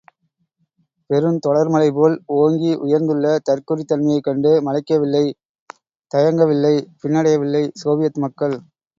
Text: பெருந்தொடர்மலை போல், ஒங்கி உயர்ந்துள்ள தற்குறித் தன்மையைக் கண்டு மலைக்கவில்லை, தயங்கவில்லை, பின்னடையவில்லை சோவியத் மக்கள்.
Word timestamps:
பெருந்தொடர்மலை 1.09 1.89
போல், 1.91 2.15
ஒங்கி 2.37 2.71
உயர்ந்துள்ள 2.85 3.25
தற்குறித் 3.41 3.87
தன்மையைக் 3.87 4.23
கண்டு 4.23 4.53
மலைக்கவில்லை, 4.61 5.23
தயங்கவில்லை, 6.11 6.73
பின்னடையவில்லை 7.03 7.63
சோவியத் 7.75 8.19
மக்கள். 8.19 8.57